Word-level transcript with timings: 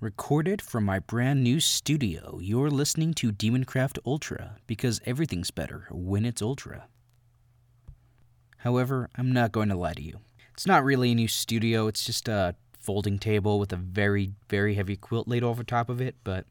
Recorded 0.00 0.62
from 0.62 0.86
my 0.86 0.98
brand 0.98 1.44
new 1.44 1.60
studio, 1.60 2.38
you're 2.40 2.70
listening 2.70 3.12
to 3.12 3.30
Demoncraft 3.30 3.98
Ultra 4.06 4.56
because 4.66 4.98
everything's 5.04 5.50
better 5.50 5.88
when 5.90 6.24
it's 6.24 6.40
Ultra. 6.40 6.86
However, 8.56 9.10
I'm 9.18 9.30
not 9.30 9.52
going 9.52 9.68
to 9.68 9.76
lie 9.76 9.92
to 9.92 10.00
you. 10.00 10.20
It's 10.54 10.66
not 10.66 10.84
really 10.84 11.12
a 11.12 11.14
new 11.14 11.28
studio, 11.28 11.86
it's 11.86 12.02
just 12.02 12.28
a 12.28 12.54
folding 12.78 13.18
table 13.18 13.58
with 13.58 13.74
a 13.74 13.76
very, 13.76 14.32
very 14.48 14.74
heavy 14.74 14.96
quilt 14.96 15.28
laid 15.28 15.44
over 15.44 15.62
top 15.62 15.90
of 15.90 16.00
it, 16.00 16.16
but 16.24 16.46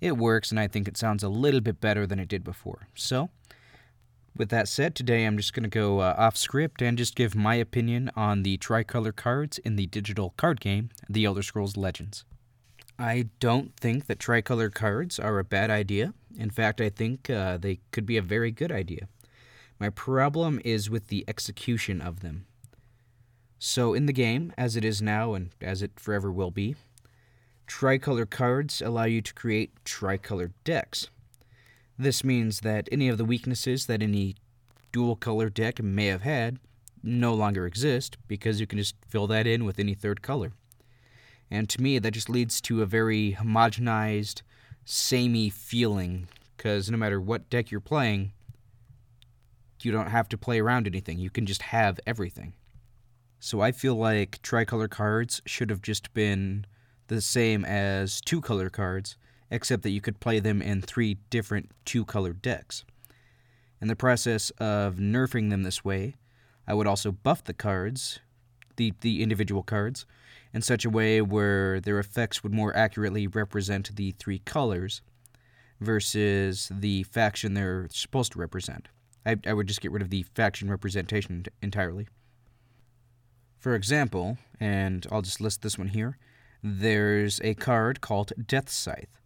it 0.00 0.16
works 0.16 0.50
and 0.50 0.58
I 0.58 0.66
think 0.66 0.88
it 0.88 0.96
sounds 0.96 1.22
a 1.22 1.28
little 1.28 1.60
bit 1.60 1.80
better 1.80 2.04
than 2.04 2.18
it 2.18 2.26
did 2.26 2.42
before. 2.42 2.88
So, 2.96 3.30
with 4.36 4.48
that 4.48 4.66
said, 4.66 4.96
today 4.96 5.24
I'm 5.24 5.36
just 5.36 5.52
going 5.52 5.62
to 5.62 5.68
go 5.68 6.00
uh, 6.00 6.16
off 6.18 6.36
script 6.36 6.82
and 6.82 6.98
just 6.98 7.14
give 7.14 7.36
my 7.36 7.54
opinion 7.54 8.10
on 8.16 8.42
the 8.42 8.56
tricolor 8.56 9.12
cards 9.12 9.58
in 9.58 9.76
the 9.76 9.86
digital 9.86 10.34
card 10.36 10.60
game, 10.60 10.90
The 11.08 11.26
Elder 11.26 11.42
Scrolls 11.42 11.76
Legends. 11.76 12.24
I 12.98 13.28
don't 13.38 13.76
think 13.76 14.06
that 14.06 14.18
tricolor 14.18 14.70
cards 14.70 15.20
are 15.20 15.38
a 15.38 15.44
bad 15.44 15.70
idea. 15.70 16.14
In 16.36 16.50
fact, 16.50 16.80
I 16.80 16.88
think 16.88 17.30
uh, 17.30 17.56
they 17.56 17.78
could 17.92 18.04
be 18.04 18.16
a 18.16 18.22
very 18.22 18.50
good 18.50 18.72
idea. 18.72 19.06
My 19.78 19.88
problem 19.88 20.60
is 20.64 20.90
with 20.90 21.06
the 21.06 21.24
execution 21.28 22.00
of 22.00 22.20
them. 22.20 22.46
So, 23.60 23.94
in 23.94 24.06
the 24.06 24.12
game, 24.12 24.52
as 24.58 24.74
it 24.74 24.84
is 24.84 25.00
now 25.00 25.34
and 25.34 25.50
as 25.60 25.80
it 25.80 25.92
forever 26.00 26.32
will 26.32 26.50
be, 26.50 26.74
tricolor 27.68 28.26
cards 28.26 28.82
allow 28.82 29.04
you 29.04 29.22
to 29.22 29.34
create 29.34 29.84
tricolor 29.84 30.50
decks. 30.64 31.08
This 31.96 32.24
means 32.24 32.60
that 32.60 32.88
any 32.90 33.08
of 33.08 33.18
the 33.18 33.24
weaknesses 33.24 33.86
that 33.86 34.02
any 34.02 34.34
dual 34.90 35.14
color 35.14 35.50
deck 35.50 35.80
may 35.82 36.06
have 36.06 36.22
had 36.22 36.58
no 37.02 37.32
longer 37.34 37.66
exist 37.66 38.16
because 38.26 38.60
you 38.60 38.66
can 38.66 38.78
just 38.78 38.96
fill 39.06 39.28
that 39.28 39.46
in 39.46 39.64
with 39.64 39.78
any 39.78 39.94
third 39.94 40.22
color. 40.22 40.52
And 41.50 41.68
to 41.70 41.80
me, 41.80 41.98
that 41.98 42.10
just 42.10 42.28
leads 42.28 42.60
to 42.62 42.82
a 42.82 42.86
very 42.86 43.36
homogenized, 43.40 44.42
samey 44.84 45.50
feeling 45.50 46.28
because 46.56 46.90
no 46.90 46.96
matter 46.96 47.20
what 47.20 47.48
deck 47.50 47.70
you're 47.70 47.80
playing, 47.80 48.32
you 49.82 49.92
don't 49.92 50.10
have 50.10 50.28
to 50.30 50.38
play 50.38 50.60
around 50.60 50.86
anything. 50.86 51.18
You 51.18 51.30
can 51.30 51.46
just 51.46 51.62
have 51.62 52.00
everything. 52.06 52.54
So 53.38 53.60
I 53.60 53.70
feel 53.70 53.94
like 53.94 54.42
tricolor 54.42 54.88
cards 54.88 55.40
should 55.46 55.70
have 55.70 55.82
just 55.82 56.12
been 56.12 56.66
the 57.06 57.20
same 57.20 57.64
as 57.64 58.20
two 58.20 58.40
color 58.40 58.68
cards 58.68 59.16
except 59.50 59.82
that 59.82 59.90
you 59.90 60.00
could 60.00 60.20
play 60.20 60.40
them 60.40 60.60
in 60.60 60.82
three 60.82 61.18
different 61.30 61.70
two 61.84 62.04
color 62.04 62.32
decks. 62.32 62.84
In 63.80 63.88
the 63.88 63.96
process 63.96 64.50
of 64.58 64.96
nerfing 64.96 65.50
them 65.50 65.62
this 65.62 65.84
way, 65.84 66.16
I 66.66 66.74
would 66.74 66.86
also 66.86 67.12
buff 67.12 67.44
the 67.44 67.54
cards, 67.54 68.20
the, 68.78 68.94
the 69.02 69.22
individual 69.22 69.62
cards, 69.62 70.06
in 70.54 70.62
such 70.62 70.86
a 70.86 70.90
way 70.90 71.20
where 71.20 71.78
their 71.80 71.98
effects 71.98 72.42
would 72.42 72.54
more 72.54 72.74
accurately 72.74 73.26
represent 73.26 73.94
the 73.94 74.12
three 74.12 74.38
colors 74.40 75.02
versus 75.80 76.72
the 76.74 77.02
faction 77.02 77.54
they're 77.54 77.88
supposed 77.92 78.32
to 78.32 78.38
represent. 78.38 78.88
I, 79.26 79.36
I 79.46 79.52
would 79.52 79.68
just 79.68 79.82
get 79.82 79.92
rid 79.92 80.02
of 80.02 80.10
the 80.10 80.24
faction 80.34 80.70
representation 80.70 81.44
entirely. 81.60 82.08
For 83.58 83.74
example, 83.74 84.38
and 84.58 85.06
I'll 85.12 85.22
just 85.22 85.40
list 85.40 85.62
this 85.62 85.76
one 85.76 85.88
here, 85.88 86.16
there's 86.62 87.40
a 87.42 87.54
card 87.54 88.00
called 88.00 88.32
Death 88.46 88.70
Scythe. 88.70 89.20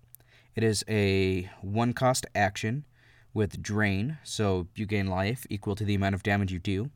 It 0.54 0.64
is 0.64 0.84
a 0.88 1.50
one 1.60 1.92
cost 1.92 2.26
action 2.34 2.84
with 3.32 3.62
drain, 3.62 4.18
so 4.24 4.66
you 4.74 4.84
gain 4.84 5.06
life 5.06 5.46
equal 5.48 5.74
to 5.76 5.84
the 5.84 5.94
amount 5.94 6.14
of 6.14 6.22
damage 6.22 6.52
you 6.52 6.58
do, 6.58 6.90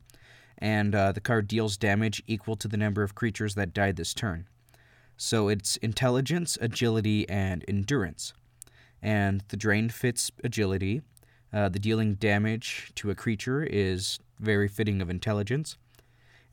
and 0.57 0.95
uh, 0.95 1.11
the 1.11 1.21
card 1.21 1.47
deals 1.47 1.77
damage 1.77 2.23
equal 2.27 2.55
to 2.55 2.67
the 2.67 2.77
number 2.77 3.03
of 3.03 3.15
creatures 3.15 3.55
that 3.55 3.73
died 3.73 3.95
this 3.95 4.13
turn. 4.13 4.47
So 5.17 5.49
it's 5.49 5.77
intelligence, 5.77 6.57
agility, 6.61 7.27
and 7.27 7.65
endurance. 7.67 8.33
And 9.01 9.43
the 9.49 9.57
drain 9.57 9.89
fits 9.89 10.31
agility. 10.43 11.01
Uh, 11.51 11.69
the 11.69 11.79
dealing 11.79 12.15
damage 12.15 12.91
to 12.95 13.09
a 13.09 13.15
creature 13.15 13.63
is 13.63 14.19
very 14.39 14.67
fitting 14.67 15.01
of 15.01 15.09
intelligence. 15.09 15.77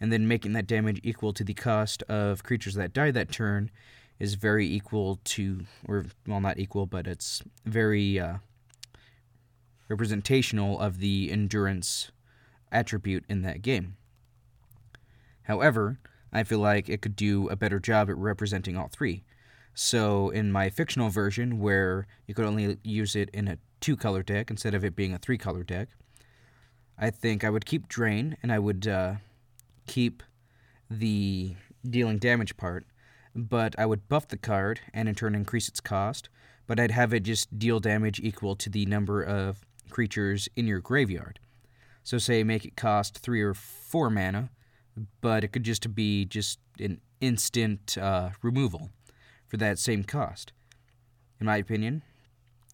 And 0.00 0.12
then 0.12 0.28
making 0.28 0.52
that 0.54 0.66
damage 0.66 1.00
equal 1.02 1.32
to 1.34 1.44
the 1.44 1.54
cost 1.54 2.02
of 2.04 2.42
creatures 2.42 2.74
that 2.74 2.92
die 2.92 3.10
that 3.10 3.30
turn 3.30 3.70
is 4.18 4.34
very 4.34 4.66
equal 4.66 5.18
to, 5.24 5.60
or 5.86 6.06
well, 6.26 6.40
not 6.40 6.58
equal, 6.58 6.86
but 6.86 7.06
it's 7.06 7.42
very 7.64 8.18
uh, 8.18 8.34
representational 9.88 10.80
of 10.80 10.98
the 10.98 11.30
endurance 11.30 12.10
attribute 12.74 13.24
in 13.28 13.42
that 13.42 13.62
game. 13.62 13.96
However, 15.42 15.98
I 16.32 16.42
feel 16.42 16.58
like 16.58 16.88
it 16.88 17.00
could 17.00 17.16
do 17.16 17.48
a 17.48 17.56
better 17.56 17.78
job 17.78 18.10
at 18.10 18.16
representing 18.16 18.76
all 18.76 18.88
three. 18.88 19.24
So, 19.74 20.30
in 20.30 20.52
my 20.52 20.70
fictional 20.70 21.10
version, 21.10 21.58
where 21.58 22.06
you 22.26 22.34
could 22.34 22.44
only 22.44 22.78
use 22.84 23.16
it 23.16 23.28
in 23.30 23.48
a 23.48 23.58
two 23.80 23.96
color 23.96 24.22
deck 24.22 24.50
instead 24.50 24.74
of 24.74 24.84
it 24.84 24.94
being 24.94 25.12
a 25.12 25.18
three 25.18 25.38
color 25.38 25.64
deck, 25.64 25.88
I 26.98 27.10
think 27.10 27.42
I 27.42 27.50
would 27.50 27.66
keep 27.66 27.88
Drain 27.88 28.36
and 28.42 28.52
I 28.52 28.58
would 28.58 28.86
uh, 28.86 29.14
keep 29.86 30.22
the 30.88 31.56
dealing 31.88 32.18
damage 32.18 32.56
part 32.56 32.86
but 33.34 33.74
I 33.78 33.86
would 33.86 34.08
buff 34.08 34.28
the 34.28 34.36
card 34.36 34.80
and 34.92 35.08
in 35.08 35.14
turn 35.14 35.34
increase 35.34 35.68
its 35.68 35.80
cost, 35.80 36.28
but 36.66 36.78
I'd 36.78 36.92
have 36.92 37.12
it 37.12 37.20
just 37.20 37.58
deal 37.58 37.80
damage 37.80 38.20
equal 38.20 38.54
to 38.56 38.70
the 38.70 38.86
number 38.86 39.22
of 39.22 39.64
creatures 39.90 40.48
in 40.56 40.66
your 40.66 40.80
graveyard. 40.80 41.40
So 42.04 42.18
say 42.18 42.44
make 42.44 42.64
it 42.64 42.76
cost 42.76 43.18
3 43.18 43.40
or 43.42 43.54
4 43.54 44.10
mana, 44.10 44.50
but 45.20 45.42
it 45.42 45.48
could 45.48 45.64
just 45.64 45.94
be 45.94 46.24
just 46.24 46.60
an 46.78 47.00
instant 47.20 47.96
uh, 47.98 48.30
removal 48.42 48.90
for 49.46 49.56
that 49.56 49.78
same 49.78 50.04
cost. 50.04 50.52
In 51.40 51.46
my 51.46 51.56
opinion, 51.56 52.02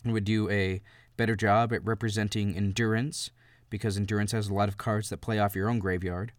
it 0.04 0.10
would 0.10 0.24
do 0.24 0.50
a 0.50 0.82
better 1.16 1.36
job 1.36 1.72
at 1.72 1.84
representing 1.84 2.56
endurance 2.56 3.30
because 3.70 3.96
endurance 3.96 4.32
has 4.32 4.48
a 4.48 4.54
lot 4.54 4.68
of 4.68 4.76
cards 4.76 5.08
that 5.10 5.20
play 5.20 5.38
off 5.38 5.54
your 5.54 5.70
own 5.70 5.78
graveyard, 5.78 6.32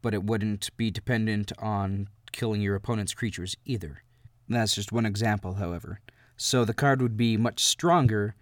but 0.00 0.14
it 0.14 0.24
wouldn't 0.24 0.74
be 0.76 0.90
dependent 0.90 1.52
on 1.58 2.08
killing 2.32 2.62
your 2.62 2.74
opponent's 2.74 3.14
creatures 3.14 3.56
either. 3.66 4.02
That's 4.48 4.74
just 4.74 4.92
one 4.92 5.04
example, 5.04 5.54
however. 5.54 6.00
So 6.36 6.64
the 6.64 6.72
card 6.72 7.02
would 7.02 7.16
be 7.16 7.36
much 7.36 7.62
stronger, 7.62 8.34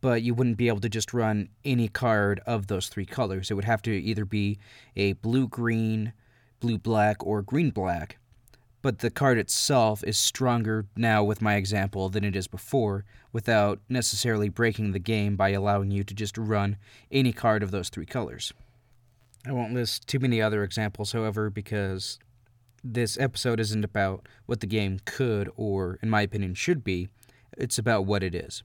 but 0.00 0.22
you 0.22 0.34
wouldn't 0.34 0.56
be 0.56 0.68
able 0.68 0.80
to 0.80 0.88
just 0.88 1.14
run 1.14 1.48
any 1.64 1.88
card 1.88 2.40
of 2.46 2.66
those 2.66 2.88
three 2.88 3.06
colors. 3.06 3.50
It 3.50 3.54
would 3.54 3.64
have 3.64 3.82
to 3.82 3.90
either 3.90 4.24
be 4.24 4.58
a 4.96 5.14
blue 5.14 5.48
green, 5.48 6.12
blue 6.60 6.78
black, 6.78 7.24
or 7.24 7.42
green 7.42 7.70
black. 7.70 8.18
But 8.82 9.00
the 9.00 9.10
card 9.10 9.36
itself 9.38 10.02
is 10.04 10.18
stronger 10.18 10.86
now 10.96 11.22
with 11.22 11.42
my 11.42 11.56
example 11.56 12.08
than 12.08 12.24
it 12.24 12.34
is 12.34 12.48
before, 12.48 13.04
without 13.32 13.78
necessarily 13.88 14.48
breaking 14.48 14.92
the 14.92 14.98
game 14.98 15.36
by 15.36 15.50
allowing 15.50 15.90
you 15.90 16.02
to 16.04 16.14
just 16.14 16.38
run 16.38 16.76
any 17.10 17.32
card 17.32 17.62
of 17.62 17.70
those 17.70 17.90
three 17.90 18.06
colors. 18.06 18.52
I 19.46 19.52
won't 19.52 19.74
list 19.74 20.06
too 20.06 20.18
many 20.18 20.40
other 20.40 20.64
examples, 20.64 21.12
however, 21.12 21.50
because 21.50 22.18
this 22.82 23.18
episode 23.18 23.60
isn't 23.60 23.84
about 23.84 24.26
what 24.46 24.60
the 24.60 24.66
game 24.66 25.00
could 25.04 25.50
or, 25.56 25.98
in 26.02 26.10
my 26.10 26.22
opinion, 26.22 26.54
should 26.54 26.82
be. 26.82 27.08
It's 27.56 27.78
about 27.78 28.06
what 28.06 28.22
it 28.22 28.34
is. 28.34 28.62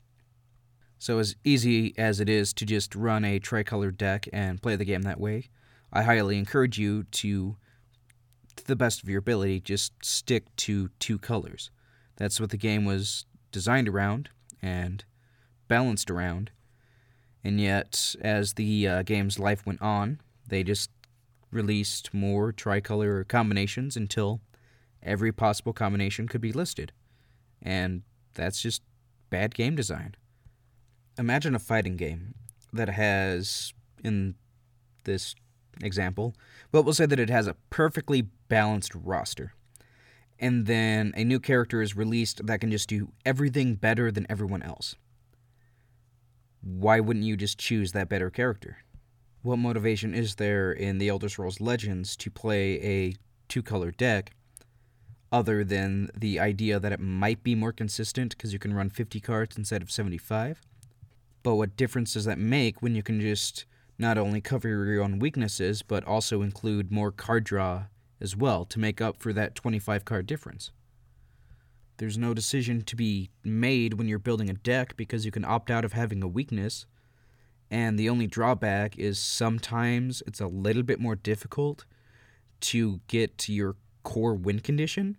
So, 0.97 1.19
as 1.19 1.35
easy 1.43 1.93
as 1.97 2.19
it 2.19 2.29
is 2.29 2.53
to 2.53 2.65
just 2.65 2.95
run 2.95 3.25
a 3.25 3.39
tricolor 3.39 3.91
deck 3.91 4.27
and 4.31 4.61
play 4.61 4.75
the 4.75 4.85
game 4.85 5.01
that 5.03 5.19
way, 5.19 5.49
I 5.91 6.03
highly 6.03 6.37
encourage 6.37 6.77
you 6.77 7.03
to, 7.03 7.57
to 8.55 8.65
the 8.65 8.75
best 8.75 9.03
of 9.03 9.09
your 9.09 9.19
ability, 9.19 9.59
just 9.59 9.93
stick 10.03 10.55
to 10.57 10.89
two 10.99 11.19
colors. 11.19 11.69
That's 12.17 12.39
what 12.39 12.49
the 12.49 12.57
game 12.57 12.85
was 12.85 13.25
designed 13.51 13.89
around 13.89 14.29
and 14.61 15.03
balanced 15.67 16.09
around. 16.09 16.51
And 17.43 17.59
yet, 17.61 18.15
as 18.21 18.53
the 18.53 18.87
uh, 18.87 19.03
game's 19.03 19.37
life 19.37 19.65
went 19.65 19.81
on, 19.81 20.19
they 20.47 20.63
just 20.63 20.89
released 21.51 22.13
more 22.13 22.51
tricolor 22.51 23.23
combinations 23.23 23.95
until 23.95 24.41
every 25.03 25.31
possible 25.31 25.73
combination 25.73 26.27
could 26.27 26.41
be 26.41 26.51
listed. 26.51 26.91
And 27.61 28.01
that's 28.33 28.61
just 28.61 28.81
bad 29.29 29.53
game 29.55 29.75
design. 29.75 30.15
Imagine 31.17 31.55
a 31.55 31.59
fighting 31.59 31.95
game 31.97 32.35
that 32.73 32.89
has, 32.89 33.73
in 34.03 34.35
this 35.05 35.35
example, 35.81 36.35
well, 36.71 36.83
we'll 36.83 36.93
say 36.93 37.05
that 37.05 37.19
it 37.19 37.29
has 37.29 37.47
a 37.47 37.55
perfectly 37.69 38.23
balanced 38.49 38.93
roster. 38.95 39.53
And 40.37 40.65
then 40.65 41.13
a 41.15 41.23
new 41.23 41.39
character 41.39 41.81
is 41.81 41.95
released 41.95 42.45
that 42.45 42.59
can 42.59 42.71
just 42.71 42.89
do 42.89 43.13
everything 43.25 43.75
better 43.75 44.11
than 44.11 44.27
everyone 44.29 44.61
else. 44.61 44.95
Why 46.61 46.99
wouldn't 46.99 47.25
you 47.25 47.37
just 47.37 47.57
choose 47.57 47.93
that 47.93 48.09
better 48.09 48.29
character? 48.29 48.79
what 49.45 49.59
motivation 49.59 50.15
is 50.15 50.35
there 50.35 50.71
in 50.71 50.97
the 50.97 51.07
Elder 51.07 51.29
Scrolls 51.29 51.61
Legends 51.61 52.15
to 52.15 52.31
play 52.31 52.81
a 52.81 53.13
two 53.47 53.61
color 53.61 53.91
deck 53.91 54.31
other 55.31 55.63
than 55.63 56.09
the 56.17 56.39
idea 56.39 56.79
that 56.79 56.91
it 56.91 56.99
might 56.99 57.43
be 57.43 57.53
more 57.53 57.71
consistent 57.71 58.35
because 58.35 58.53
you 58.53 58.59
can 58.59 58.73
run 58.73 58.89
50 58.89 59.19
cards 59.19 59.55
instead 59.55 59.83
of 59.83 59.91
75? 59.91 60.61
But 61.45 61.57
what 61.57 61.77
difference 61.77 62.13
does 62.13 62.25
that 62.25 62.39
make 62.39 62.81
when 62.81 62.95
you 62.95 63.03
can 63.03 63.21
just 63.21 63.65
not 63.99 64.17
only 64.17 64.41
cover 64.41 64.67
your 64.67 65.03
own 65.03 65.19
weaknesses, 65.19 65.83
but 65.83 66.03
also 66.03 66.41
include 66.41 66.91
more 66.91 67.11
card 67.11 67.43
draw 67.43 67.83
as 68.19 68.35
well 68.35 68.65
to 68.65 68.79
make 68.79 68.99
up 68.99 69.21
for 69.21 69.31
that 69.31 69.53
25 69.53 70.05
card 70.05 70.25
difference? 70.25 70.71
There's 71.97 72.17
no 72.17 72.33
decision 72.33 72.81
to 72.85 72.95
be 72.95 73.29
made 73.43 73.93
when 73.93 74.07
you're 74.07 74.17
building 74.17 74.49
a 74.49 74.53
deck 74.53 74.97
because 74.97 75.23
you 75.23 75.29
can 75.29 75.45
opt 75.45 75.69
out 75.69 75.85
of 75.85 75.93
having 75.93 76.23
a 76.23 76.27
weakness. 76.27 76.87
And 77.69 77.99
the 77.99 78.09
only 78.09 78.25
drawback 78.25 78.97
is 78.97 79.19
sometimes 79.19 80.23
it's 80.25 80.41
a 80.41 80.47
little 80.47 80.81
bit 80.81 80.99
more 80.99 81.15
difficult 81.15 81.85
to 82.61 83.01
get 83.07 83.37
to 83.37 83.53
your 83.53 83.75
core 84.01 84.33
win 84.33 84.61
condition. 84.61 85.15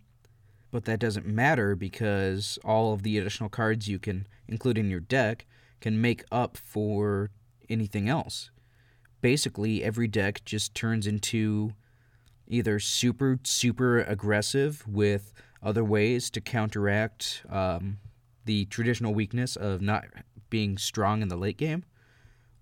But 0.73 0.87
that 0.87 0.99
doesn't 0.99 1.25
matter 1.25 1.77
because 1.77 2.59
all 2.65 2.93
of 2.93 3.05
the 3.05 3.17
additional 3.17 3.49
cards 3.49 3.87
you 3.87 4.01
can 4.01 4.27
include 4.49 4.77
in 4.77 4.91
your 4.91 4.99
deck 4.99 5.47
can 5.81 6.01
make 6.01 6.25
up 6.31 6.57
for 6.57 7.31
anything 7.69 8.09
else. 8.09 8.51
Basically, 9.21 9.83
every 9.83 10.09
deck 10.09 10.45
just 10.45 10.75
turns 10.75 11.07
into 11.07 11.73
either 12.47 12.79
super, 12.79 13.39
super 13.43 14.01
aggressive 14.01 14.87
with 14.87 15.33
other 15.63 15.85
ways 15.85 16.31
to 16.31 16.41
counteract 16.41 17.43
um, 17.51 17.99
the 18.45 18.67
traditional 18.67 19.13
weakness 19.13 19.57
of 19.57 19.81
not 19.81 20.05
being 20.49 20.79
strong 20.79 21.23
in 21.23 21.29
the 21.29 21.37
late 21.37 21.57
game, 21.57 21.85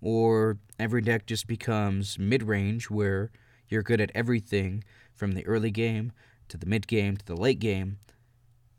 or 0.01 0.57
every 0.79 1.01
deck 1.01 1.25
just 1.25 1.47
becomes 1.47 2.17
mid 2.17 2.43
range 2.43 2.89
where 2.89 3.31
you're 3.69 3.83
good 3.83 4.01
at 4.01 4.11
everything 4.15 4.83
from 5.13 5.33
the 5.33 5.45
early 5.45 5.71
game 5.71 6.11
to 6.47 6.57
the 6.57 6.65
mid 6.65 6.87
game 6.87 7.17
to 7.17 7.25
the 7.25 7.35
late 7.35 7.59
game, 7.59 7.99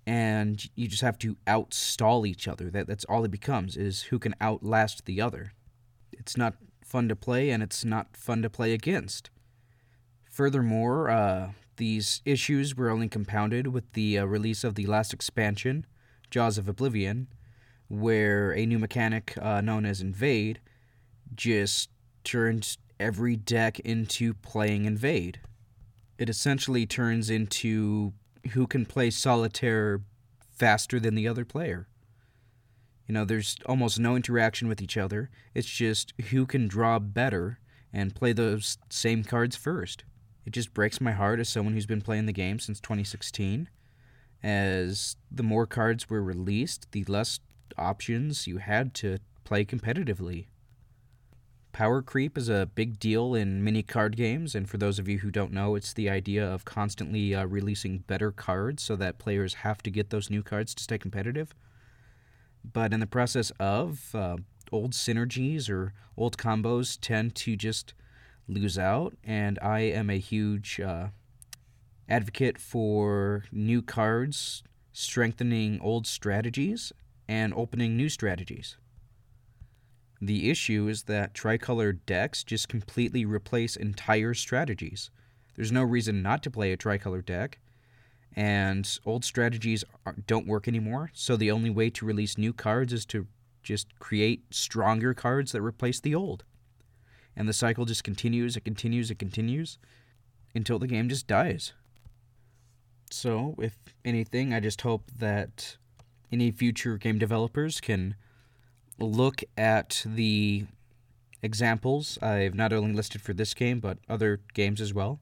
and 0.07 0.69
you 0.77 0.87
just 0.87 1.03
have 1.03 1.19
to 1.19 1.37
outstall 1.47 2.27
each 2.27 2.47
other. 2.47 2.71
That 2.71 2.87
that's 2.87 3.05
all 3.07 3.25
it 3.25 3.31
becomes 3.31 3.77
is 3.77 4.05
who 4.05 4.19
can 4.19 4.35
outlast 4.41 5.05
the 5.05 5.21
other. 5.21 5.53
It's 6.13 6.37
not 6.37 6.55
fun 6.85 7.09
to 7.09 7.17
play, 7.17 7.51
and 7.51 7.63
it's 7.63 7.85
not 7.85 8.17
fun 8.17 8.43
to 8.43 8.51
play 8.51 8.73
against. 8.73 9.31
Furthermore, 10.31 11.11
uh, 11.11 11.51
these 11.77 12.23
issues 12.25 12.77
were 12.77 12.91
only 12.91 13.09
compounded 13.09 13.69
with 13.69 13.93
the 13.95 14.19
uh, 14.19 14.25
release 14.25 14.65
of 14.65 14.77
the 14.77 14.87
last 14.87 15.13
expansion, 15.13 15.87
Jaws 16.31 16.59
of 16.59 16.69
Oblivion, 16.69 17.27
where 17.89 18.53
a 18.53 18.65
new 18.67 18.79
mechanic 18.79 19.37
uh, 19.41 19.61
known 19.61 19.85
as 19.85 20.01
Invade 20.01 20.61
just 21.35 21.91
turns 22.25 22.79
every 22.99 23.37
deck 23.37 23.81
into 23.81 24.35
playing 24.35 24.85
Invade. 24.85 25.41
It 26.19 26.29
essentially 26.29 26.87
turns 26.87 27.29
into 27.29 28.13
who 28.49 28.67
can 28.67 28.87
play 28.87 29.11
solitaire 29.11 30.03
faster 30.53 30.99
than 30.99 31.15
the 31.15 31.29
other 31.29 31.45
player. 31.45 31.89
You 33.07 33.15
know, 33.15 33.25
there's 33.25 33.57
almost 33.67 34.01
no 34.01 34.17
interaction 34.17 34.69
with 34.69 34.83
each 34.83 34.97
other. 34.97 35.31
It's 35.55 35.69
just 35.69 36.13
who 36.31 36.47
can 36.47 36.67
draw 36.67 36.99
better 36.99 37.61
and 37.93 38.15
play 38.15 38.33
those 38.33 38.79
same 38.91 39.23
cards 39.23 39.55
first. 39.55 40.05
It 40.45 40.53
just 40.53 40.75
breaks 40.75 41.01
my 41.01 41.13
heart 41.13 41.41
as 41.41 41.49
someone 41.49 41.75
who's 41.75 41.87
been 41.87 42.01
playing 42.01 42.27
the 42.27 42.33
game 42.33 42.59
since 42.59 42.81
2016. 42.81 43.69
As 44.43 45.17
the 45.31 45.43
more 45.43 45.67
cards 45.67 46.11
were 46.11 46.23
released, 46.23 46.91
the 46.93 47.05
less 47.05 47.41
options 47.77 48.47
you 48.47 48.59
had 48.59 48.95
to 48.95 49.19
play 49.45 49.65
competitively. 49.65 50.47
Power 51.77 52.01
creep 52.01 52.39
is 52.39 52.49
a 52.49 52.71
big 52.75 52.99
deal 52.99 53.35
in 53.35 53.63
many 53.63 53.83
card 53.83 54.17
games, 54.17 54.55
and 54.55 54.67
for 54.67 54.79
those 54.79 54.99
of 54.99 55.09
you 55.09 55.19
who 55.19 55.31
don't 55.31 55.53
know, 55.53 55.75
it's 55.75 55.93
the 55.93 56.09
idea 56.09 56.43
of 56.43 56.65
constantly 56.65 57.35
uh, 57.35 57.45
releasing 57.45 57.99
better 57.99 58.33
cards 58.33 58.83
so 58.83 58.97
that 58.97 59.19
players 59.19 59.53
have 59.53 59.83
to 59.83 59.91
get 59.91 60.09
those 60.09 60.31
new 60.31 60.43
cards 60.43 60.75
to 60.75 60.83
stay 60.83 60.97
competitive. 60.97 61.55
But 62.65 62.95
in 62.95 63.01
the 63.01 63.07
process 63.07 63.53
of, 63.61 64.15
uh, 64.15 64.39
old 64.73 64.93
synergies 64.93 65.69
or 65.69 65.93
old 66.17 66.39
combos 66.39 66.97
tend 66.99 67.35
to 67.35 67.57
just 67.57 67.93
lose 68.49 68.79
out, 68.79 69.15
and 69.23 69.59
I 69.61 69.81
am 69.81 70.09
a 70.09 70.19
huge 70.19 70.81
uh, 70.81 71.09
advocate 72.09 72.57
for 72.57 73.45
new 73.53 73.83
cards 73.83 74.63
strengthening 74.95 75.79
old 75.83 76.07
strategies 76.07 76.91
and 77.29 77.53
opening 77.53 77.99
new 77.99 78.09
strategies. 78.09 78.79
The 80.21 80.51
issue 80.51 80.89
is 80.89 81.05
that 81.05 81.35
tricolor 81.35 81.93
decks 81.93 82.43
just 82.43 82.69
completely 82.69 83.25
replace 83.25 83.77
entire 83.77 84.35
strategies. 84.35 85.11
There's 85.55 85.73
no 85.73 85.83
reason 85.83 86.23
not 86.23 86.43
to 86.45 86.51
play 86.51 86.73
a 86.73 86.77
tricolor 86.77 87.23
deck, 87.23 87.59
and 88.35 88.99
old 89.05 89.25
strategies 89.25 89.85
don't 90.27 90.47
work 90.47 90.69
anymore, 90.69 91.11
so 91.15 91.37
the 91.37 91.51
only 91.51 91.71
way 91.71 91.91
to 91.91 92.07
release 92.07 92.37
new 92.37 92.53
cards 92.53 92.93
is 92.93 93.07
to 93.07 93.27
just 93.63 93.99
create 93.99 94.45
stronger 94.51 95.15
cards 95.15 95.53
that 95.53 95.63
replace 95.63 96.01
the 96.01 96.15
old. 96.15 96.45
And 97.35 97.49
the 97.49 97.53
cycle 97.53 97.85
just 97.85 98.05
continues, 98.05 98.57
it 98.57 98.65
continues, 98.65 99.11
it 99.11 99.19
continues 99.19 99.79
until 100.55 100.79
the 100.79 100.87
game 100.87 101.09
just 101.09 101.27
dies. 101.27 101.73
So, 103.11 103.55
if 103.59 103.77
anything, 104.05 104.53
I 104.53 104.61
just 104.61 104.81
hope 104.81 105.11
that 105.19 105.77
any 106.33 106.51
future 106.51 106.97
game 106.97 107.19
developers 107.19 107.81
can 107.81 108.17
look 108.99 109.43
at 109.57 110.03
the 110.07 110.67
examples 111.43 112.19
I've 112.23 112.55
not 112.55 112.73
only 112.73 112.93
listed 112.93 113.21
for 113.23 113.33
this 113.33 113.55
game, 113.55 113.81
but 113.81 113.99
other 114.09 114.41
games 114.55 114.81
as 114.81 114.95
well, 114.95 115.21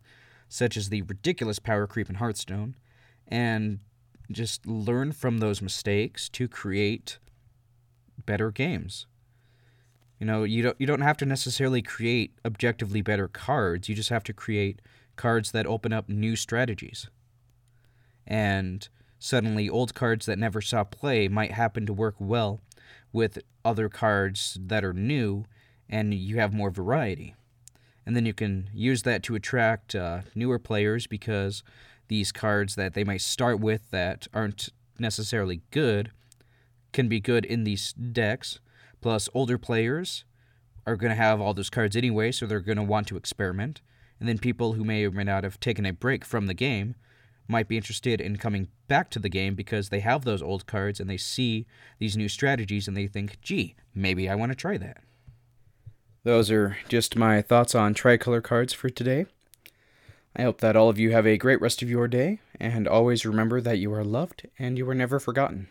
such 0.49 0.77
as 0.77 0.89
the 0.89 1.03
ridiculous 1.03 1.59
power 1.59 1.87
creep 1.87 2.09
in 2.09 2.17
Hearthstone, 2.17 2.77
and 3.29 3.81
just 4.31 4.67
learn 4.67 5.13
from 5.13 5.39
those 5.39 5.61
mistakes 5.61 6.29
to 6.31 6.49
create 6.49 7.19
better 8.25 8.51
games. 8.51 9.07
You 10.19 10.27
know, 10.27 10.45
you 10.45 10.63
don't 10.63 10.81
you 10.81 10.87
don't 10.87 11.01
have 11.01 11.17
to 11.19 11.27
necessarily 11.27 11.83
create 11.83 12.33
objectively 12.45 13.03
better 13.03 13.29
cards. 13.29 13.89
You 13.89 13.95
just 13.95 14.11
have 14.11 14.25
to 14.25 14.33
create 14.33 14.81
cards 15.17 15.51
that 15.53 15.67
open 15.67 15.93
up 15.93 16.09
new 16.09 16.37
strategies. 16.37 17.09
And 18.27 18.89
suddenly 19.19 19.69
old 19.69 19.95
cards 19.95 20.27
that 20.27 20.39
never 20.39 20.61
saw 20.61 20.85
play 20.85 21.29
might 21.29 21.53
happen 21.53 21.85
to 21.87 21.93
work 21.93 22.15
well 22.19 22.61
with 23.13 23.39
other 23.65 23.89
cards 23.89 24.59
that 24.61 24.85
are 24.85 24.93
new 24.93 25.45
and 25.89 26.15
you 26.15 26.37
have 26.37 26.53
more 26.53 26.71
variety. 26.71 27.35
And 28.07 28.15
then 28.15 28.27
you 28.27 28.35
can 28.35 28.69
use 28.75 29.03
that 29.03 29.23
to 29.25 29.35
attract 29.35 29.95
uh, 29.95 30.21
newer 30.35 30.59
players 30.59 31.07
because 31.07 31.63
these 32.09 32.33
cards 32.33 32.75
that 32.75 32.95
they 32.95 33.05
might 33.05 33.23
start 33.23 33.61
with 33.61 33.91
that 33.91 34.27
aren't 34.35 34.69
necessarily 34.99 35.63
good 35.71 36.11
can 36.93 37.09
be 37.09 37.21
good 37.21 37.45
in 37.45 37.65
these 37.65 37.93
decks. 37.93 38.61
Plus, 39.01 39.29
older 39.35 39.59
players 39.59 40.25
are 40.87 40.97
going 40.97 41.11
to 41.11 41.17
have 41.17 41.41
all 41.41 41.55
those 41.55 41.71
cards 41.71 41.97
anyway, 41.97 42.31
so 42.31 42.47
they're 42.47 42.61
going 42.61 42.77
to 42.77 42.83
want 42.83 43.07
to 43.09 43.17
experiment. 43.17 43.81
And 44.21 44.29
then 44.29 44.39
people 44.39 44.75
who 44.75 44.85
may 44.85 45.05
or 45.05 45.11
may 45.11 45.25
not 45.25 45.45
have 45.45 45.59
taken 45.59 45.87
a 45.87 45.93
break 45.93 46.25
from 46.25 46.47
the 46.47 46.55
game 46.55 46.95
might 47.47 47.69
be 47.69 47.77
interested 47.77 48.21
in 48.21 48.37
coming 48.37 48.69
back 48.89 49.11
to 49.11 49.19
the 49.19 49.29
game 49.29 49.55
because 49.55 49.89
they 49.89 50.01
have 50.01 50.25
those 50.25 50.43
old 50.43 50.67
cards 50.67 51.01
and 51.01 51.09
they 51.09 51.17
see 51.17 51.67
these 51.99 52.17
new 52.17 52.29
strategies 52.29 52.89
and 52.89 52.97
they 52.97 53.07
think, 53.07 53.41
gee, 53.43 53.75
maybe 53.95 54.29
I 54.29 54.35
want 54.35 54.53
to 54.53 54.57
try 54.57 54.79
that. 54.79 55.03
Those 56.23 56.51
are 56.51 56.79
just 56.89 57.17
my 57.17 57.43
thoughts 57.43 57.75
on 57.75 57.93
tricolor 57.93 58.41
cards 58.41 58.73
for 58.73 58.89
today. 58.89 59.27
I 60.35 60.43
hope 60.43 60.61
that 60.63 60.75
all 60.75 60.89
of 60.89 60.99
you 60.99 61.13
have 61.13 61.27
a 61.27 61.37
great 61.37 61.61
rest 61.61 61.81
of 61.83 61.91
your 61.91 62.09
day, 62.09 62.41
and 62.59 62.89
always 62.89 63.25
remember 63.25 63.61
that 63.61 63.79
you 63.79 63.93
are 63.93 64.03
loved 64.03 64.49
and 64.59 64.77
you 64.77 64.89
are 64.89 64.95
never 64.95 65.21
forgotten. 65.21 65.69